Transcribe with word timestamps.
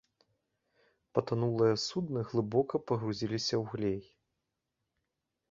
Патанулыя 1.17 1.75
судны 1.83 2.19
глыбока 2.31 2.75
пагрузіліся 2.93 3.55
ў 3.61 3.63
глей. 3.75 4.01